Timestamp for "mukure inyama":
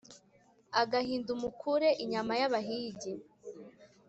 1.41-2.33